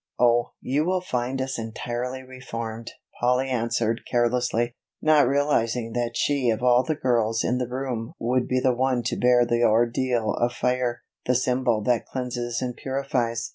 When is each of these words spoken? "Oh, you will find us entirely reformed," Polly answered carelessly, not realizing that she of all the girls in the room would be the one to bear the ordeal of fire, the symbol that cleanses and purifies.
"Oh, 0.17 0.53
you 0.61 0.83
will 0.83 1.01
find 1.01 1.39
us 1.43 1.59
entirely 1.59 2.23
reformed," 2.23 2.93
Polly 3.19 3.49
answered 3.49 4.01
carelessly, 4.09 4.73
not 4.99 5.27
realizing 5.27 5.93
that 5.93 6.13
she 6.17 6.49
of 6.49 6.63
all 6.63 6.81
the 6.83 6.95
girls 6.95 7.43
in 7.43 7.59
the 7.59 7.67
room 7.69 8.13
would 8.17 8.47
be 8.47 8.59
the 8.59 8.73
one 8.73 9.03
to 9.03 9.15
bear 9.15 9.45
the 9.45 9.61
ordeal 9.63 10.33
of 10.33 10.53
fire, 10.53 11.03
the 11.27 11.35
symbol 11.35 11.83
that 11.83 12.07
cleanses 12.07 12.63
and 12.63 12.75
purifies. 12.75 13.49